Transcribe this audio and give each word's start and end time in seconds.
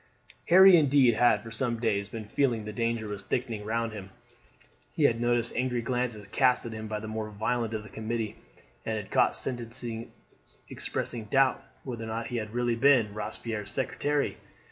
Harry 0.47 0.75
indeed 0.75 1.13
had 1.13 1.43
for 1.43 1.51
some 1.51 1.77
days 1.79 2.09
been 2.09 2.25
feeling 2.25 2.65
that 2.65 2.73
danger 2.73 3.07
was 3.07 3.21
thickening 3.21 3.63
round 3.63 3.93
him. 3.93 4.09
He 4.95 5.03
had 5.03 5.21
noticed 5.21 5.55
angry 5.55 5.83
glances 5.83 6.25
cast 6.25 6.65
at 6.65 6.73
him 6.73 6.87
by 6.87 6.99
the 6.99 7.07
more 7.07 7.29
violent 7.29 7.75
of 7.75 7.83
the 7.83 7.89
committee, 7.89 8.35
and 8.83 8.97
had 8.97 9.11
caught 9.11 9.37
sentences 9.37 10.07
expressing 10.69 11.25
doubt 11.25 11.63
whether 11.83 12.23
he 12.23 12.37
had 12.37 12.55
really 12.55 12.75
been 12.75 13.13
Robespierre's 13.13 13.69
secretary. 13.69 14.37